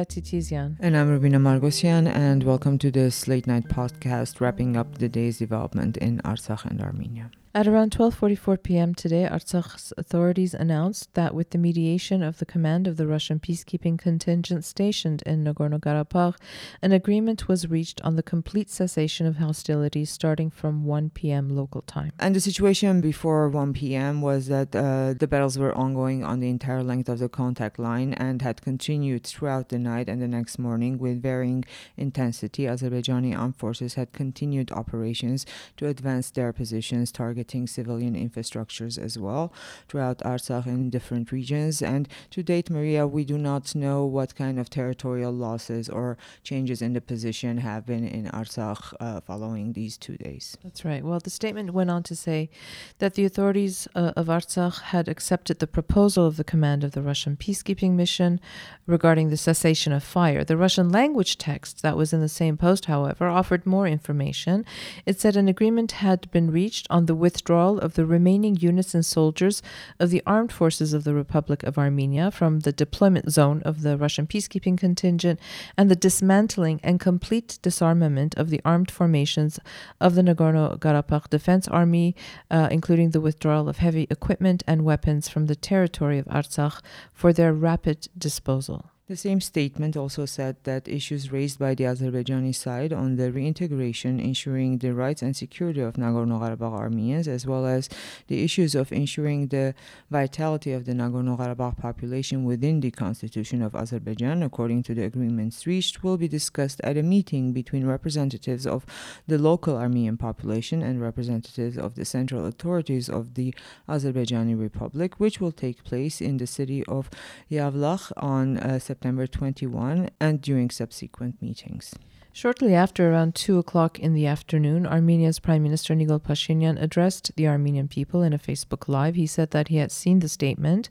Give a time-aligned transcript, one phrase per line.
[0.00, 0.76] Maria Titizian.
[0.80, 5.38] And I'm Rubina Margosian, and welcome to this late night podcast wrapping up the day's
[5.38, 7.30] development in Artsakh and Armenia.
[7.52, 8.94] At around 12:44 p.m.
[8.94, 13.98] today, Artsakh's authorities announced that with the mediation of the command of the Russian peacekeeping
[13.98, 16.36] contingent stationed in Nagorno-Karabakh,
[16.80, 21.48] an agreement was reached on the complete cessation of hostilities starting from 1 p.m.
[21.48, 22.12] local time.
[22.20, 24.22] And the situation before 1 p.m.
[24.22, 28.14] was that uh, the battles were ongoing on the entire length of the contact line
[28.14, 31.64] and had continued throughout the night and the next morning with varying
[31.96, 32.66] intensity.
[32.66, 35.46] Azerbaijani armed forces had continued operations
[35.78, 39.52] to advance their positions targeting targeting civilian infrastructures as well
[39.88, 41.82] throughout Artsakh in different regions.
[41.82, 46.82] And to date, Maria, we do not know what kind of territorial losses or changes
[46.82, 50.58] in the position have been in Artsakh uh, following these two days.
[50.62, 51.02] That's right.
[51.02, 52.50] Well, the statement went on to say
[52.98, 57.02] that the authorities uh, of Artsakh had accepted the proposal of the command of the
[57.02, 58.38] Russian peacekeeping mission
[58.86, 60.44] regarding the cessation of fire.
[60.44, 64.64] The Russian language text that was in the same post, however, offered more information.
[65.06, 69.06] It said an agreement had been reached on the withdrawal of the remaining units and
[69.06, 69.62] soldiers
[70.00, 73.96] of the armed forces of the Republic of Armenia from the deployment zone of the
[73.96, 75.38] Russian peacekeeping contingent
[75.76, 79.60] and the dismantling and complete disarmament of the armed formations
[80.00, 82.16] of the Nagorno Karabakh Defense Army,
[82.50, 86.80] uh, including the withdrawal of heavy equipment and weapons from the territory of Artsakh
[87.12, 88.90] for their rapid disposal.
[89.10, 94.20] The same statement also said that issues raised by the Azerbaijani side on the reintegration,
[94.20, 97.88] ensuring the rights and security of Nagorno Karabakh Armenians, as well as
[98.28, 99.74] the issues of ensuring the
[100.12, 105.66] vitality of the Nagorno Karabakh population within the constitution of Azerbaijan, according to the agreements
[105.66, 108.86] reached, will be discussed at a meeting between representatives of
[109.26, 113.52] the local Armenian population and representatives of the central authorities of the
[113.88, 117.10] Azerbaijani Republic, which will take place in the city of
[117.50, 118.99] Yevlakh on uh, September.
[119.00, 121.94] September 21 and during subsequent meetings.
[122.32, 127.48] Shortly after, around 2 o'clock in the afternoon, Armenia's Prime Minister Nikol Pashinyan addressed the
[127.48, 129.16] Armenian people in a Facebook Live.
[129.16, 130.90] He said that he had seen the statement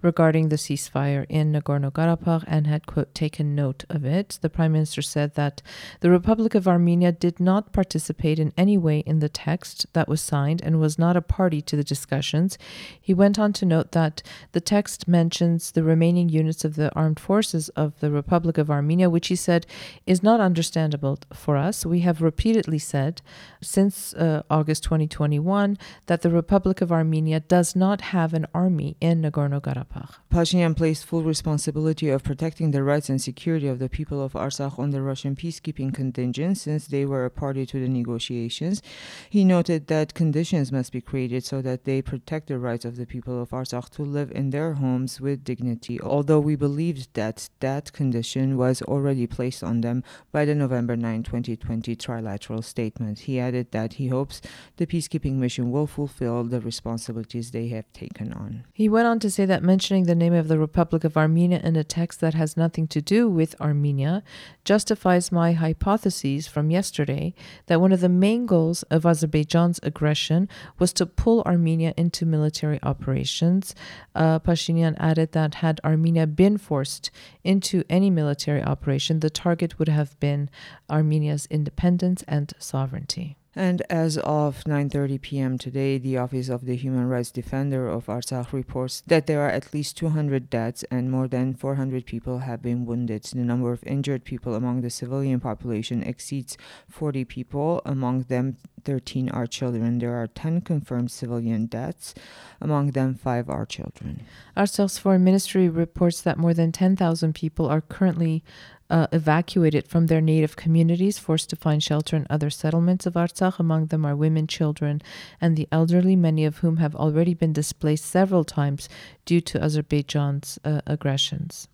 [0.00, 4.38] regarding the ceasefire in Nagorno Karabakh and had, quote, taken note of it.
[4.40, 5.60] The Prime Minister said that
[6.00, 10.22] the Republic of Armenia did not participate in any way in the text that was
[10.22, 12.56] signed and was not a party to the discussions.
[12.98, 14.22] He went on to note that
[14.52, 19.10] the text mentions the remaining units of the armed forces of the Republic of Armenia,
[19.10, 19.66] which he said
[20.06, 21.84] is not understood understandable for us.
[21.84, 23.20] We have repeatedly said
[23.60, 29.22] since uh, August 2021 that the Republic of Armenia does not have an army in
[29.22, 30.14] Nagorno Karabakh.
[30.32, 34.78] Pashinyan placed full responsibility of protecting the rights and security of the people of Artsakh
[34.78, 38.82] on the Russian peacekeeping contingent since they were a party to the negotiations.
[39.28, 43.06] He noted that conditions must be created so that they protect the rights of the
[43.06, 47.92] people of Artsakh to live in their homes with dignity, although we believed that that
[47.92, 53.20] condition was already placed on them by the November 9, 2020 trilateral statement.
[53.20, 54.42] He added that he hopes
[54.76, 58.64] the peacekeeping mission will fulfill the responsibilities they have taken on.
[58.74, 61.74] He went on to say that mentioning the name of the Republic of Armenia in
[61.74, 64.22] a text that has nothing to do with Armenia
[64.62, 67.32] justifies my hypotheses from yesterday
[67.64, 72.78] that one of the main goals of Azerbaijan's aggression was to pull Armenia into military
[72.82, 73.74] operations.
[74.14, 77.10] Uh, Pashinyan added that had Armenia been forced
[77.42, 80.50] into any military operation, the target would have been
[80.88, 83.36] Armenia's independence and sovereignty.
[83.58, 85.58] And as of 9:30 p.m.
[85.58, 89.74] today, the Office of the Human Rights Defender of Artsakh reports that there are at
[89.74, 93.24] least 200 deaths and more than 400 people have been wounded.
[93.24, 96.56] The number of injured people among the civilian population exceeds
[96.88, 97.82] 40 people.
[97.84, 99.98] Among them, 13 are children.
[99.98, 102.14] There are 10 confirmed civilian deaths.
[102.60, 104.22] Among them, 5 are children.
[104.56, 108.44] Artsakh's foreign ministry reports that more than 10,000 people are currently
[108.90, 113.58] uh, evacuated from their native communities, forced to find shelter in other settlements of Artsakh.
[113.58, 115.02] Among them are women, children,
[115.40, 118.88] and the elderly, many of whom have already been displaced several times
[119.24, 121.68] due to Azerbaijan's uh, aggressions.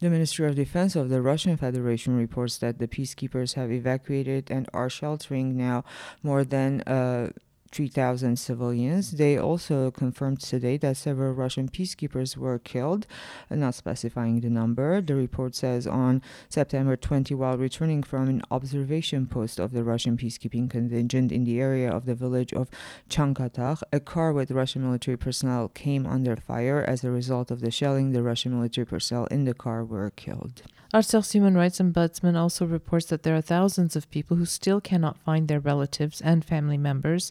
[0.00, 4.68] The Ministry of Defense of the Russian Federation reports that the peacekeepers have evacuated and
[4.72, 5.84] are sheltering now
[6.22, 7.30] more than uh,
[7.70, 9.12] 3,000 civilians.
[9.12, 13.06] They also confirmed today that several Russian peacekeepers were killed,
[13.50, 15.00] not specifying the number.
[15.00, 20.16] The report says on September 20, while returning from an observation post of the Russian
[20.16, 22.68] peacekeeping contingent in the area of the village of
[23.08, 26.84] Chankatakh, a car with Russian military personnel came under fire.
[26.86, 30.62] As a result of the shelling, the Russian military personnel in the car were killed.
[30.94, 35.18] Artsakh's human rights ombudsman also reports that there are thousands of people who still cannot
[35.18, 37.30] find their relatives and family members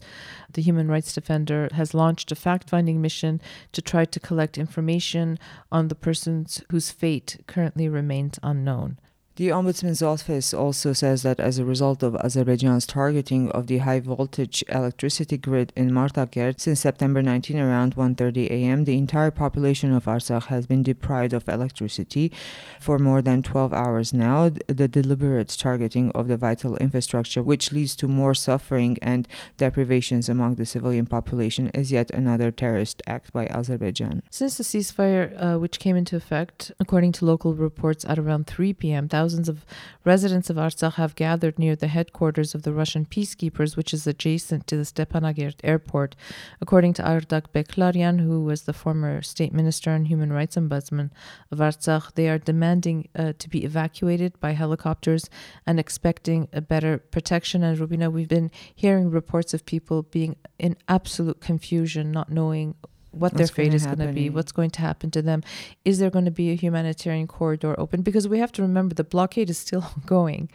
[0.53, 5.39] The human rights defender has launched a fact finding mission to try to collect information
[5.71, 8.99] on the persons whose fate currently remains unknown.
[9.37, 13.99] The Ombudsman's office also says that as a result of Azerbaijan's targeting of the high
[13.99, 20.05] voltage electricity grid in Martakert since September 19 around 1:30 a.m., the entire population of
[20.05, 22.31] Artsakh has been deprived of electricity
[22.79, 24.49] for more than 12 hours now.
[24.65, 30.55] The deliberate targeting of the vital infrastructure, which leads to more suffering and deprivations among
[30.55, 34.23] the civilian population, is yet another terrorist act by Azerbaijan.
[34.31, 38.73] Since the ceasefire, uh, which came into effect, according to local reports, at around 3
[38.73, 39.65] p.m., thousands of
[40.05, 44.67] residents of Artsakh have gathered near the headquarters of the Russian peacekeepers, which is adjacent
[44.67, 46.15] to the Stepanakert airport.
[46.61, 51.11] According to Artak Beglaryan, who was the former state minister and human rights ombudsman
[51.51, 55.29] of Artsakh, they are demanding uh, to be evacuated by helicopters
[55.65, 57.63] and expecting a better protection.
[57.63, 62.75] And Rubina, we've been hearing reports of people being in absolute confusion, not knowing
[63.19, 65.43] what what's their fate is going to be, what's going to happen to them.
[65.85, 68.01] Is there going to be a humanitarian corridor open?
[68.01, 70.49] Because we have to remember the blockade is still ongoing.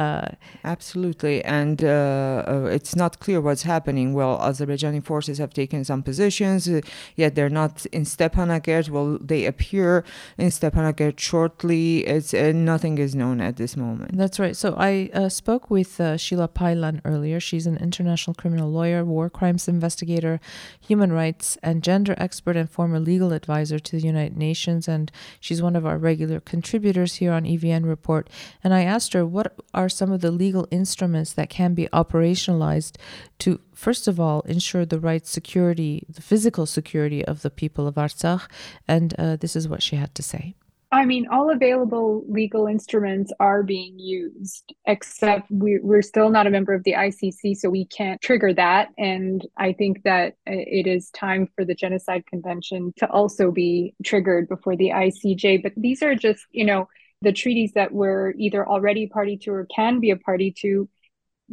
[0.00, 4.14] Uh, Absolutely, and uh, uh, it's not clear what's happening.
[4.14, 6.80] Well, Azerbaijani forces have taken some positions, uh,
[7.16, 8.88] yet they're not in Stepanakert.
[8.88, 10.02] Will they appear
[10.38, 12.06] in Stepanakert shortly?
[12.06, 14.16] It's uh, nothing is known at this moment.
[14.16, 14.56] That's right.
[14.56, 17.38] So I uh, spoke with Sheila Paylan earlier.
[17.38, 20.40] She's an international criminal lawyer, war crimes investigator,
[20.80, 24.88] human rights and gender expert, and former legal advisor to the United Nations.
[24.88, 28.30] And she's one of our regular contributors here on EVN Report.
[28.64, 32.96] And I asked her what are some of the legal instruments that can be operationalized
[33.40, 37.96] to, first of all, ensure the right security, the physical security of the people of
[37.96, 38.48] Artsakh?
[38.88, 40.54] And uh, this is what she had to say.
[40.92, 46.50] I mean, all available legal instruments are being used, except we, are still not a
[46.50, 48.88] member of the ICC, so we can't trigger that.
[48.98, 54.48] And I think that it is time for the Genocide Convention to also be triggered
[54.48, 55.62] before the ICJ.
[55.62, 56.88] But these are just, you know,
[57.22, 60.88] the treaties that we're either already party to or can be a party to,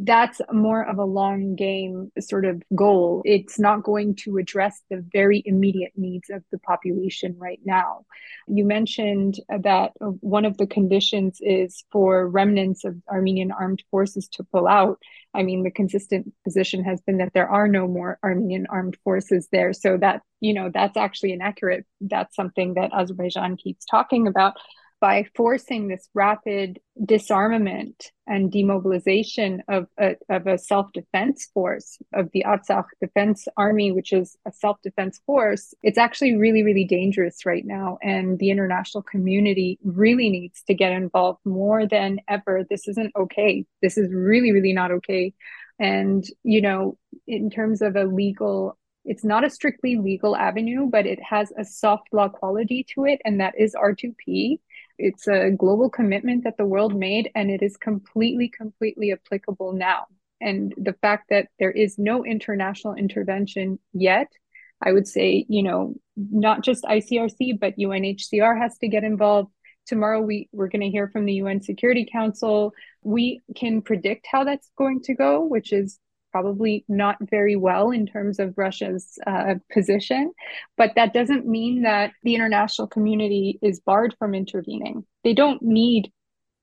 [0.00, 3.20] that's more of a long game sort of goal.
[3.24, 8.04] It's not going to address the very immediate needs of the population right now.
[8.46, 14.44] You mentioned that one of the conditions is for remnants of Armenian armed forces to
[14.44, 15.00] pull out.
[15.34, 19.48] I mean, the consistent position has been that there are no more Armenian armed forces
[19.50, 19.72] there.
[19.72, 21.84] So that, you know, that's actually inaccurate.
[22.00, 24.54] That's something that Azerbaijan keeps talking about
[25.00, 32.44] by forcing this rapid disarmament and demobilization of a, of a self-defense force of the
[32.46, 37.98] Artsakh Defense Army, which is a self-defense force, it's actually really, really dangerous right now.
[38.02, 42.64] And the international community really needs to get involved more than ever.
[42.68, 43.64] This isn't okay.
[43.80, 45.32] This is really, really not okay.
[45.78, 51.06] And, you know, in terms of a legal it's not a strictly legal avenue, but
[51.06, 54.58] it has a soft law quality to it, and that is R2P
[54.98, 60.06] it's a global commitment that the world made and it is completely completely applicable now.
[60.40, 64.28] And the fact that there is no international intervention yet
[64.80, 69.50] i would say you know not just icrc but unhcr has to get involved.
[69.86, 72.72] Tomorrow we we're going to hear from the un security council.
[73.02, 75.98] We can predict how that's going to go which is
[76.30, 80.32] probably not very well in terms of Russia's uh, position.
[80.76, 85.04] But that doesn't mean that the international community is barred from intervening.
[85.24, 86.12] They don't need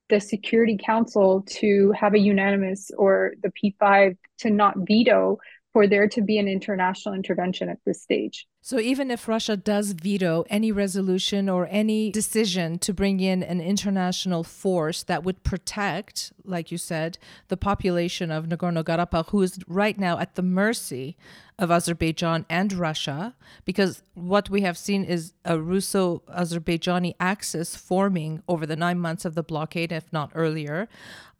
[0.09, 5.39] the Security Council to have a unanimous or the P5 to not veto
[5.75, 8.47] for there to be an international intervention at this stage.
[8.61, 13.59] So, even if Russia does veto any resolution or any decision to bring in an
[13.59, 17.17] international force that would protect, like you said,
[17.49, 21.17] the population of Nagorno Karabakh, who is right now at the mercy
[21.59, 28.41] of Azerbaijan and Russia, because what we have seen is a Russo Azerbaijani axis forming
[28.47, 30.87] over the nine months of the blockade, if not earlier.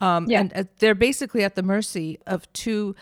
[0.02, 0.42] Um, yeah.
[0.42, 2.96] And uh, they're basically at the mercy of two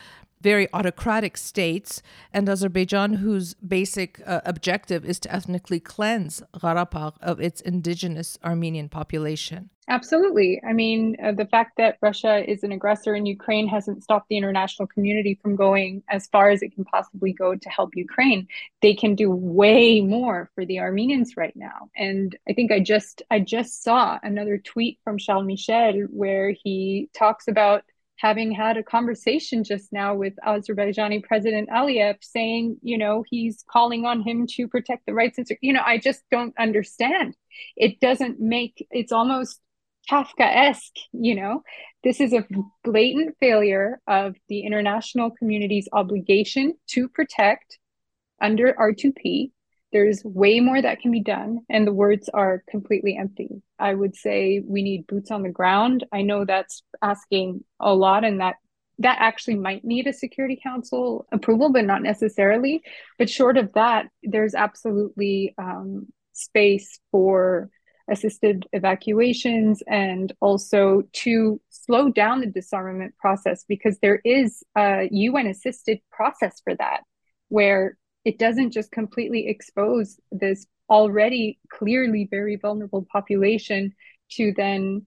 [0.43, 7.39] very autocratic states, and Azerbaijan, whose basic uh, objective is to ethnically cleanse Karabakh of
[7.39, 9.69] its indigenous Armenian population.
[9.89, 10.61] Absolutely.
[10.65, 14.37] I mean, uh, the fact that Russia is an aggressor in Ukraine hasn't stopped the
[14.37, 18.47] international community from going as far as it can possibly go to help Ukraine.
[18.81, 21.89] They can do way more for the Armenians right now.
[21.97, 27.09] And I think I just I just saw another tweet from Charles Michel where he
[27.13, 27.83] talks about
[28.17, 34.05] having had a conversation just now with Azerbaijani President Aliyev saying, you know, he's calling
[34.05, 37.35] on him to protect the rights you know, I just don't understand.
[37.75, 39.59] It doesn't make, it's almost
[40.09, 41.63] Kafkaesque, you know.
[42.03, 42.45] This is a
[42.83, 47.79] blatant failure of the international community's obligation to protect
[48.41, 49.51] under R2P.
[49.93, 53.61] There's way more that can be done, and the words are completely empty.
[53.79, 56.05] I would say we need boots on the ground.
[56.11, 58.55] I know that's asking a lot, and that
[58.99, 62.81] that actually might need a Security Council approval, but not necessarily.
[63.17, 67.69] But short of that, there's absolutely um, space for
[68.09, 75.47] assisted evacuations and also to slow down the disarmament process because there is a UN
[75.47, 77.01] assisted process for that
[77.47, 83.93] where it doesn't just completely expose this already clearly very vulnerable population
[84.31, 85.05] to then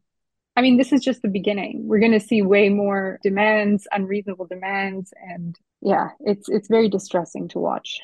[0.59, 1.87] I mean, this is just the beginning.
[1.87, 7.49] We're going to see way more demands, unreasonable demands, and yeah, it's it's very distressing
[7.49, 8.01] to watch.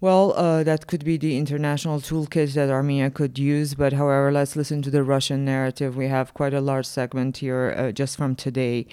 [0.00, 4.54] Well, uh, that could be the international toolkit that Armenia could use, but however, let's
[4.54, 5.96] listen to the Russian narrative.
[5.96, 8.86] We have quite a large segment here uh, just from today.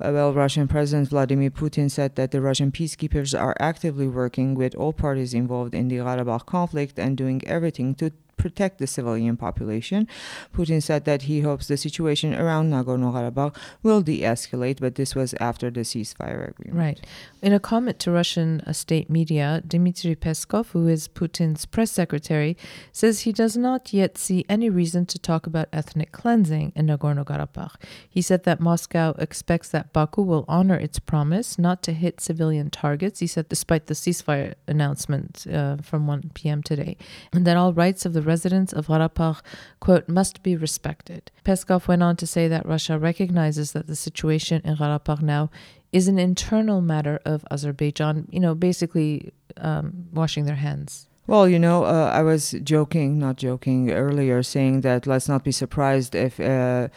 [0.00, 4.76] Uh, well, Russian President Vladimir Putin said that the Russian peacekeepers are actively working with
[4.76, 10.08] all parties involved in the Karabakh conflict and doing everything to protect the civilian population.
[10.54, 15.14] Putin said that he hopes the situation around Nagorno Karabakh will de escalate, but this
[15.14, 16.78] was after the ceasefire agreement.
[16.78, 17.06] Right.
[17.42, 22.56] In a comment to Russian state media, Dmitry Peskov, who is Putin's press secretary,
[22.92, 27.24] says he does not yet see any reason to talk about ethnic cleansing in Nagorno
[27.24, 27.74] Karabakh.
[28.08, 32.70] He said that Moscow expects that Baku will honor its promise not to hit civilian
[32.70, 33.20] targets.
[33.20, 36.62] He said, despite the ceasefire announcement uh, from 1 p.m.
[36.62, 36.96] today,
[37.32, 39.40] and that all rights of the residents of Karabakh,
[39.80, 41.30] quote, must be respected.
[41.44, 45.50] Peskov went on to say that Russia recognizes that the situation in Karabakh now
[45.92, 51.06] is an internal matter of Azerbaijan, you know, basically um, washing their hands.
[51.26, 55.52] Well, you know, uh, I was joking, not joking earlier, saying that let's not be
[55.52, 56.88] surprised if uh,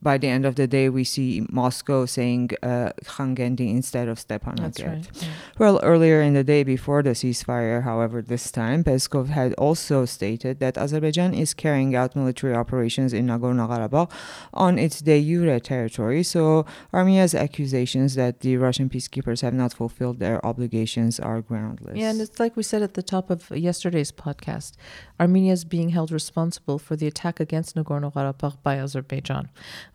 [0.00, 4.86] by the end of the day, we see Moscow saying uh, instead of Stepanakert.
[4.86, 5.28] Right, yeah.
[5.58, 10.60] Well, earlier in the day before the ceasefire, however, this time, Peskov had also stated
[10.60, 14.10] that Azerbaijan is carrying out military operations in Nagorno Karabakh
[14.52, 16.22] on its de jure territory.
[16.22, 21.96] So Armenia's accusations that the Russian peacekeepers have not fulfilled their obligations are groundless.
[21.96, 24.72] Yeah, and it's like we said at the top of yesterday's podcast
[25.18, 29.48] Armenia is being held responsible for the attack against Nagorno Karabakh by Azerbaijan.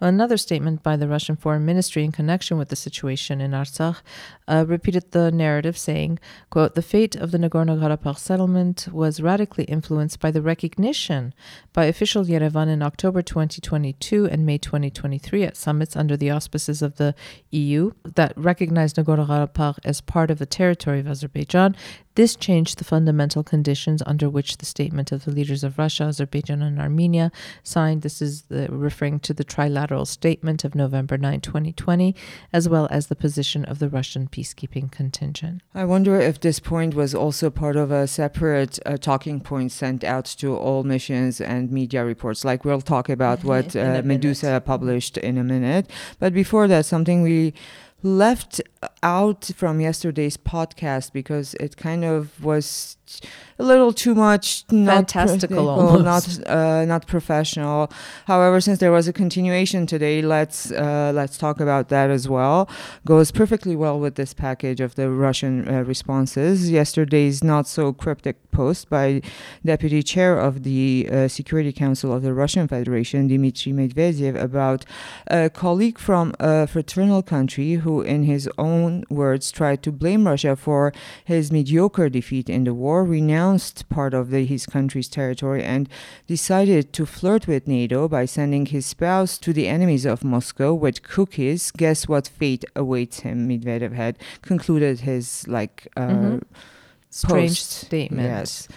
[0.03, 4.01] Another statement by the Russian Foreign Ministry in connection with the situation in Artsakh
[4.48, 6.17] uh, repeated the narrative, saying,
[6.50, 11.36] quote, The fate of the Nagorno-Karabakh settlement was radically influenced by the recognition
[11.72, 16.96] by official Yerevan in October 2022 and May 2023 at summits under the auspices of
[16.96, 17.13] the
[17.51, 21.75] EU that recognized Nagorno-Karabakh as part of the territory of Azerbaijan
[22.15, 26.62] this changed the fundamental conditions under which the statement of the leaders of Russia, Azerbaijan,
[26.62, 27.31] and Armenia
[27.63, 28.01] signed.
[28.01, 32.15] This is the, referring to the trilateral statement of November 9, 2020,
[32.53, 35.62] as well as the position of the Russian peacekeeping contingent.
[35.74, 40.03] I wonder if this point was also part of a separate uh, talking point sent
[40.03, 42.43] out to all missions and media reports.
[42.45, 45.89] Like we'll talk about what uh, Meduza published in a minute.
[46.19, 47.53] But before that, something we
[48.03, 48.62] left
[49.03, 52.97] out from yesterday's podcast because it kind of was
[53.59, 56.39] a little too much not fantastical almost.
[56.39, 57.91] not uh, not professional.
[58.25, 62.69] However since there was a continuation today let's uh, let's talk about that as well.
[63.05, 66.71] Goes perfectly well with this package of the russian uh, responses.
[66.71, 69.21] Yesterday's not so cryptic post by
[69.63, 74.83] deputy chair of the uh, security council of the russian federation dmitry medvedev about
[75.27, 78.70] a colleague from a fraternal country who in his own
[79.09, 80.93] words tried to blame russia for
[81.25, 85.87] his mediocre defeat in the war renounced part of the, his country's territory and
[86.27, 91.03] decided to flirt with NATO by sending his spouse to the enemies of Moscow with
[91.03, 91.71] cookies.
[91.71, 93.47] Guess what fate awaits him?
[93.47, 96.37] Medvedev had concluded his like uh, mm-hmm.
[97.09, 98.27] strange statement.
[98.27, 98.67] Yes.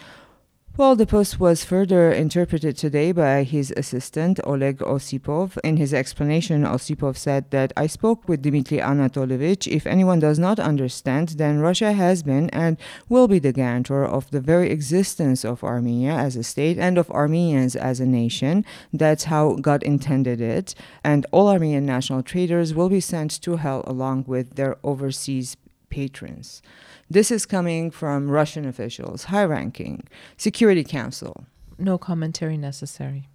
[0.76, 5.57] Well, the post was further interpreted today by his assistant, Oleg Osipov.
[5.62, 9.69] In his explanation, Osipov said that I spoke with Dmitry Anatolovich.
[9.69, 12.76] If anyone does not understand, then Russia has been and
[13.09, 17.09] will be the guarantor of the very existence of Armenia as a state and of
[17.12, 18.64] Armenians as a nation.
[18.93, 20.75] That's how God intended it.
[21.04, 25.57] And all Armenian national traitors will be sent to hell along with their overseas
[25.94, 26.60] patrons.
[27.08, 31.46] This is coming from Russian officials, high ranking, Security Council.
[31.78, 33.28] No commentary necessary.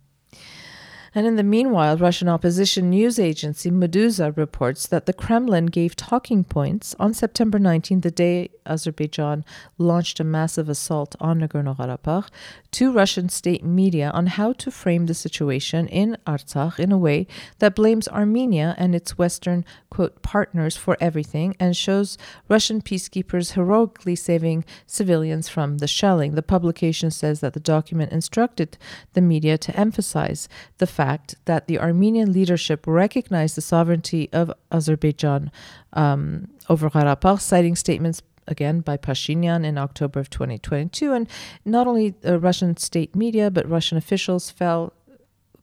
[1.15, 6.43] And in the meanwhile, Russian opposition news agency Meduza reports that the Kremlin gave talking
[6.43, 9.43] points on September 19, the day Azerbaijan
[9.77, 12.29] launched a massive assault on Nagorno Karabakh,
[12.71, 17.25] to Russian state media on how to frame the situation in Artsakh in a way
[17.57, 24.15] that blames Armenia and its Western, quote, partners for everything and shows Russian peacekeepers heroically
[24.15, 26.35] saving civilians from the shelling.
[26.35, 28.77] The publication says that the document instructed
[29.13, 30.47] the media to emphasize
[30.77, 35.49] the fact that the Armenian leadership recognized the sovereignty of Azerbaijan
[35.93, 41.13] um, over Karabakh, citing statements again by Pashinyan in October of 2022.
[41.13, 41.29] And
[41.63, 44.91] not only the Russian state media, but Russian officials fell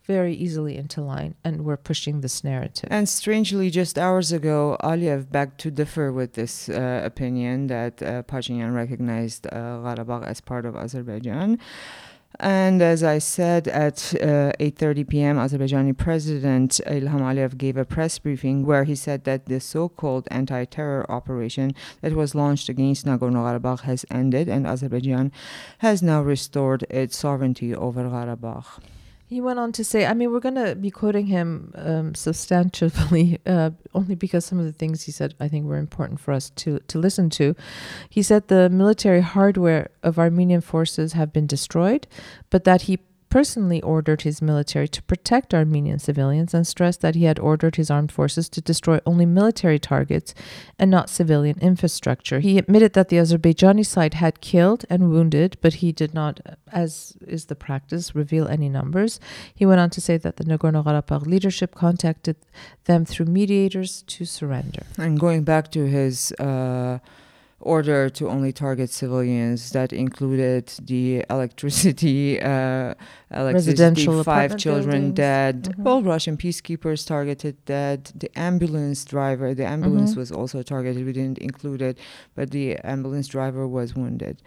[0.06, 2.88] very easily into line and were pushing this narrative.
[2.90, 8.22] And strangely, just hours ago, Aliyev begged to differ with this uh, opinion that uh,
[8.22, 11.58] Pashinyan recognized uh, Karabakh as part of Azerbaijan.
[12.38, 18.18] And as I said, at 8:30 uh, p.m., Azerbaijani President Ilham Aliyev gave a press
[18.18, 24.04] briefing where he said that the so-called anti-terror operation that was launched against Nagorno-Karabakh has
[24.10, 25.32] ended, and Azerbaijan
[25.78, 28.80] has now restored its sovereignty over Karabakh.
[29.28, 33.38] He went on to say, I mean, we're going to be quoting him um, substantially,
[33.46, 36.50] uh, only because some of the things he said I think were important for us
[36.50, 37.56] to, to listen to.
[38.08, 42.06] He said the military hardware of Armenian forces have been destroyed,
[42.50, 43.00] but that he
[43.36, 47.90] personally ordered his military to protect Armenian civilians and stressed that he had ordered his
[47.90, 50.32] armed forces to destroy only military targets
[50.78, 52.40] and not civilian infrastructure.
[52.40, 56.40] He admitted that the Azerbaijani side had killed and wounded, but he did not,
[56.72, 59.20] as is the practice, reveal any numbers.
[59.54, 62.36] He went on to say that the Nagorno Karabakh leadership contacted
[62.86, 64.84] them through mediators to surrender.
[64.96, 66.32] And going back to his.
[66.40, 67.00] Uh
[67.60, 72.94] order to only target civilians that included the electricity, uh,
[73.30, 75.14] electricity residential five children buildings.
[75.14, 75.86] dead, Mhm.
[75.86, 80.18] all Russian peacekeepers targeted dead, the ambulance driver, the ambulance Mhm.
[80.18, 81.98] was also targeted, we didn't include it,
[82.34, 84.42] but the ambulance driver was wounded.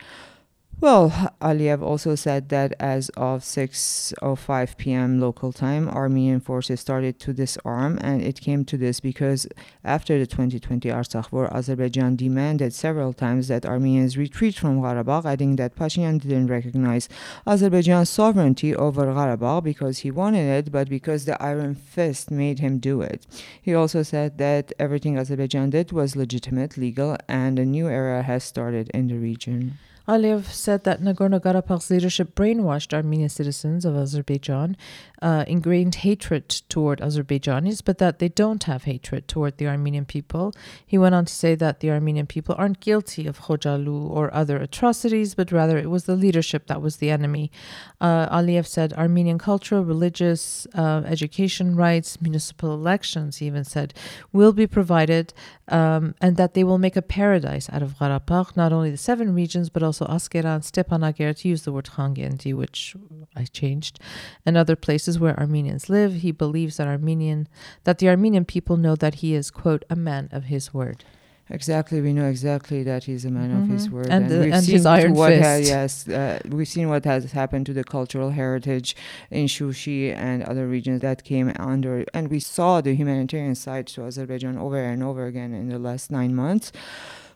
[0.82, 1.10] Well,
[1.42, 5.20] Aliyev also said that as of 6:05 p.m.
[5.20, 9.46] local time, Armenian forces started to disarm, and it came to this because
[9.84, 15.58] after the 2020 Artsakh war, Azerbaijan demanded several times that Armenians retreat from Karabakh, adding
[15.58, 17.10] that Pashinyan didn't recognize
[17.46, 22.80] Azerbaijan's sovereignty over Karabakh because he wanted it, but because the Iron Fist made him
[22.80, 23.28] do it.
[23.62, 28.46] He also said that everything Azerbaijan did was legitimate, legal, and a new era has
[28.46, 29.78] started in the region.
[30.10, 34.76] Aliyev said that Nagorno Karabakh's leadership brainwashed Armenian citizens of Azerbaijan,
[35.22, 40.52] uh, ingrained hatred toward Azerbaijanis, but that they don't have hatred toward the Armenian people.
[40.84, 44.58] He went on to say that the Armenian people aren't guilty of Khojaly or other
[44.58, 47.52] atrocities, but rather it was the leadership that was the enemy.
[48.02, 53.94] Uh, Aliyev said Armenian cultural, religious, uh, education rights, municipal elections, he even said,
[54.34, 55.36] will be provided
[55.68, 59.36] um, and that they will make a paradise out of Karabakh, not only the seven
[59.36, 62.96] regions, but also Askeran, Stepanakert, he used the word Khankendi, which
[63.36, 64.00] I changed,
[64.46, 66.16] and other places where Armenians live.
[66.16, 67.48] He believes that Armenian
[67.84, 71.04] that the Armenian people know that he is, quote, a man of his word.
[71.52, 73.92] Exactly, we know exactly that he's a man of his Mhm.
[73.92, 75.68] word, And the- we've and seen iron what ha- fist.
[75.68, 78.96] yes, uh, we've seen what has happened to the cultural heritage
[79.32, 84.04] in Shushi and other regions that came under, and we saw the humanitarian side to
[84.04, 86.72] Azerbaijan over and over again in the last nine months.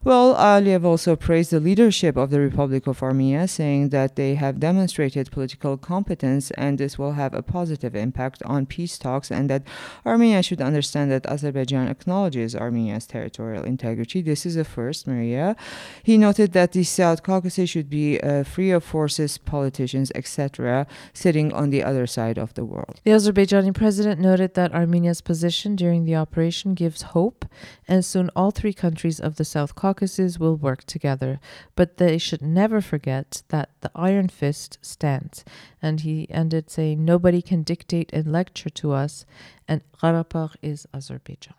[0.06, 4.60] Well, Aliyev also praised the leadership of the Republic of Armenia, saying that they have
[4.60, 9.64] demonstrated political competence and this will have a positive impact on peace talks, and that
[10.06, 14.22] Armenia should understand that Azerbaijan acknowledges Armenia's territorial integrity.
[14.22, 15.56] This is a first, Maria.
[16.04, 21.54] He noted that the South Caucasus should be uh, free of forces, politicians, etc., sitting
[21.54, 23.00] on the other side of the world.
[23.06, 27.46] The Azerbaijani president noted that Armenia's position during the operation gives hope,
[27.88, 29.93] and soon all three countries of the South Caucasus
[30.40, 31.40] will work together.
[31.76, 35.44] But they should never forget that the iron fist stands.
[35.82, 39.26] And he ended saying, Nobody can dictate and lecture to us,
[39.68, 41.56] and Karabakh is Azerbaijan.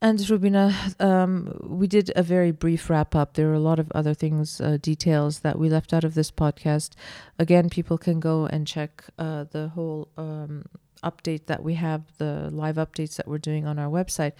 [0.00, 3.34] And Rubina, um, we did a very brief wrap up.
[3.34, 6.30] There are a lot of other things, uh, details that we left out of this
[6.30, 6.90] podcast.
[7.36, 10.66] Again, people can go and check uh, the whole um,
[11.02, 14.32] update that we have, the live updates that we're doing on our website.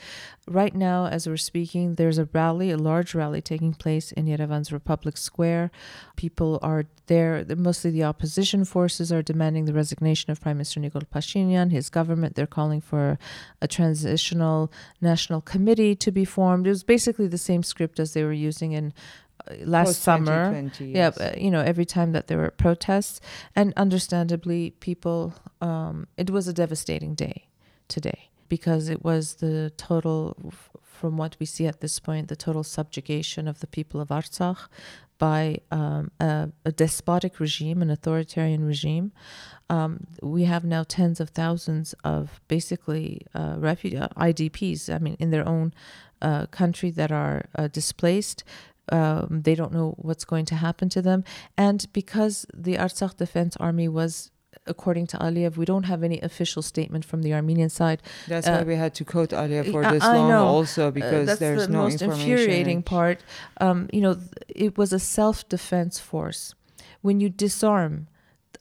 [0.47, 4.73] Right now, as we're speaking, there's a rally, a large rally taking place in Yerevan's
[4.73, 5.71] Republic Square.
[6.17, 11.07] People are there, mostly the opposition forces are demanding the resignation of Prime Minister Nikol
[11.07, 12.35] Pashinyan, his government.
[12.35, 13.19] They're calling for
[13.61, 16.67] a transitional national committee to be formed.
[16.67, 18.93] It was basically the same script as they were using in
[19.65, 20.51] last summer.
[20.51, 23.21] 2020, Yeah, you know, every time that there were protests,
[23.55, 27.49] and understandably, people, um, it was a devastating day
[27.89, 32.65] today because it was the total, from what we see at this point, the total
[32.65, 34.69] subjugation of the people of Artsakh
[35.19, 39.13] by um, a, a despotic regime, an authoritarian regime.
[39.69, 45.31] Um, we have now tens of thousands of basically uh, uh, IDPs, I mean, in
[45.31, 45.75] their own
[46.23, 48.45] uh, country that are uh, displaced.
[48.91, 51.25] Um, they don't know what's going to happen to them.
[51.57, 54.31] And because the Artsakh Defense Army was,
[54.67, 58.03] according to Aliyev, we don't have any official statement from the Armenian side.
[58.27, 60.47] That's uh, why we had to quote Aliyev for I- this I long know.
[60.47, 62.31] also Uh, because that's there's the no most information.
[62.33, 63.19] infuriating part.
[63.61, 66.55] Um, you know, th- it was a self-defense force.
[67.03, 68.09] When you disarm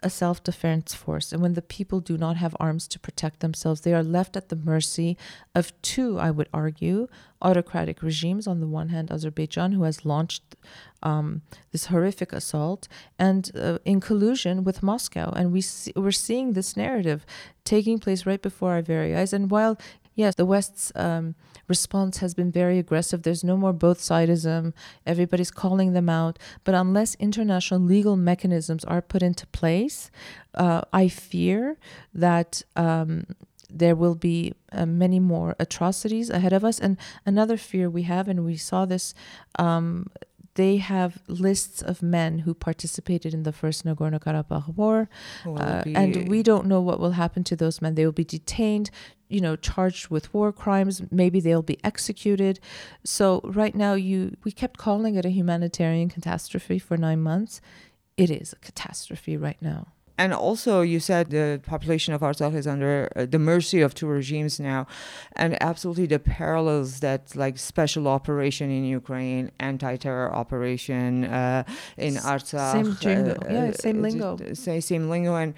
[0.04, 3.94] a self-defense force, and when the people do not have arms to protect themselves, they
[3.94, 5.18] are left at the mercy
[5.56, 7.08] of two, I would argue,
[7.42, 8.48] autocratic regimes.
[8.48, 10.56] On the one hand, Azerbaijan, who has launched
[11.04, 16.54] um, this horrific assault, and uh, in collusion with Moscow, and we see, we're seeing
[16.54, 17.26] this narrative
[17.64, 19.34] taking place right before our very eyes.
[19.34, 19.78] And while
[20.18, 21.36] yes, the West's um,
[21.70, 23.22] response has been very aggressive.
[23.22, 24.74] There's no more both sidism.
[25.06, 26.38] Everybody's calling them out.
[26.66, 30.12] But unless international legal mechanisms are put into place,
[30.56, 31.78] uh, I fear
[32.14, 32.64] that.
[32.76, 33.26] Um,
[33.70, 36.80] there will be uh, many more atrocities ahead of us.
[36.80, 39.14] And another fear we have, and we saw this,
[39.60, 40.08] um,
[40.58, 45.08] they have lists of men who participated in the first Nagorno Karabakh war.
[45.46, 47.96] Uh, and we don't know what will happen to those men.
[47.96, 48.90] They will be detained,
[49.30, 51.02] you know, charged with war crimes.
[51.12, 52.60] Maybe they'll be executed.
[53.04, 57.62] So right now, you we kept calling it a humanitarian catastrophe for nine months.
[58.18, 59.82] It is a catastrophe right now.
[60.18, 64.08] And also, you said the population of Artsakh is under uh, the mercy of two
[64.08, 64.88] regimes now,
[65.36, 71.64] and absolutely the parallels that like special operation in Ukraine, anti-terror operation uh,
[71.98, 73.36] in Artsakh, same jingo.
[73.50, 74.38] Yeah, same uh, lingo.
[74.54, 75.54] Say same lingo, and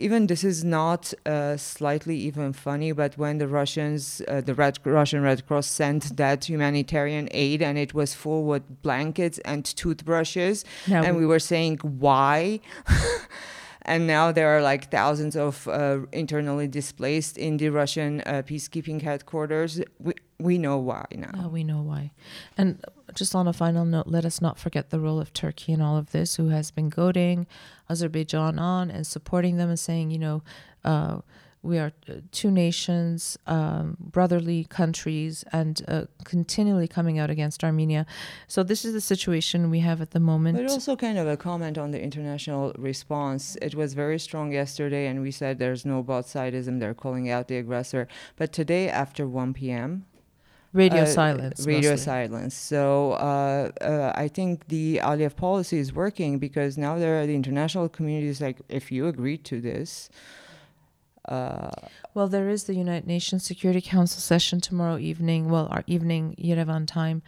[0.00, 4.78] even this is not uh, slightly even funny, but when the Russians, uh, the Red
[4.84, 10.64] Russian Red Cross sent that humanitarian aid, and it was full with blankets and toothbrushes,
[10.88, 12.60] Now and we were saying why
[13.92, 18.98] and now there are like thousands of uh, internally displaced in the russian uh, peacekeeping
[19.02, 19.72] headquarters
[20.06, 22.02] we, we know why now Now we know why.
[22.56, 22.82] And
[23.14, 25.96] just on a final note, let us not forget the role of Turkey in all
[25.96, 27.46] of this, who has been goading
[27.88, 30.42] Azerbaijan on and supporting them and saying, you know,
[30.84, 31.20] uh,
[31.62, 38.06] we are uh, two nations, um, brotherly countries, and uh, continually coming out against Armenia.
[38.48, 40.56] So this is the situation we have at the moment.
[40.56, 45.06] but also kind of a comment on the international response it was very strong yesterday
[45.06, 49.54] and we said there's no both-sidism they're calling out the aggressor but today after 1
[49.54, 50.04] p.m
[50.72, 51.66] radio uh, silence.
[51.66, 52.04] radio mostly.
[52.04, 52.54] silence.
[52.54, 57.34] So uh, uh, I think the Aliyev policy is working because now there are the
[57.34, 60.10] international communities like, if you agree to this,
[62.14, 65.48] Well, there is the United Nations Security Council session tomorrow evening.
[65.48, 67.22] Well, our evening Yerevan time.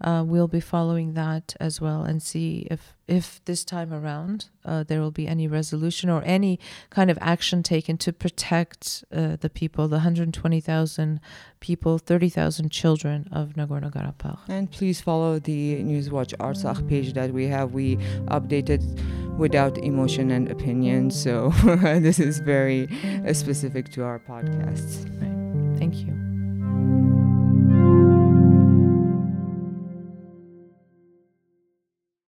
[0.00, 4.82] Uh, we'll be following that as well and see if if this time around uh,
[4.82, 6.58] there will be any resolution or any
[6.90, 11.20] kind of action taken to protect uh, the people, the 120,000
[11.60, 14.38] people, 30,000 children of Nagorno Karabakh.
[14.48, 17.72] and please follow the Newswatch Artsakh page that we have.
[17.72, 17.96] We
[18.28, 18.82] update it
[19.38, 21.10] without emotion and opinion.
[21.10, 21.50] So
[21.82, 22.88] this is very
[23.26, 25.08] uh, specific to our podcasts.
[25.78, 26.23] Thank you.